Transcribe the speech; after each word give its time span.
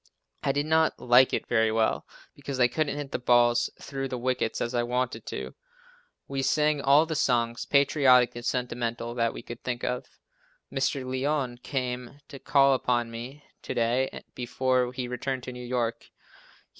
I 0.41 0.51
did 0.51 0.65
not 0.65 0.99
like 0.99 1.31
it 1.31 1.45
very 1.45 1.71
well, 1.71 2.07
because 2.35 2.59
I 2.59 2.67
couldn't 2.67 2.97
hit 2.97 3.11
the 3.11 3.19
balls 3.19 3.69
through 3.79 4.07
the 4.07 4.17
wickets 4.17 4.59
as 4.59 4.73
I 4.73 4.81
wanted 4.81 5.27
to. 5.27 5.53
"We" 6.27 6.41
sang 6.41 6.81
all 6.81 7.05
the 7.05 7.13
songs, 7.13 7.65
patriotic 7.67 8.35
and 8.35 8.43
sentimental, 8.43 9.13
that 9.13 9.31
we 9.31 9.43
could 9.43 9.63
think 9.63 9.83
of. 9.83 10.07
Mr. 10.73 11.05
Lyon 11.05 11.59
came 11.59 12.19
to 12.29 12.39
call 12.39 12.73
upon 12.73 13.11
me 13.11 13.43
to 13.61 13.75
day, 13.75 14.23
before 14.33 14.91
he 14.91 15.07
returned 15.07 15.43
to 15.43 15.51
New 15.53 15.63
York. 15.67 16.09